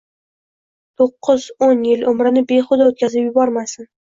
to'qqiz-o'n 1.01 1.85
yil 1.91 2.07
umrini 2.15 2.45
behuda 2.55 2.91
o‘tkazib 2.95 3.29
yubormasin. 3.31 3.93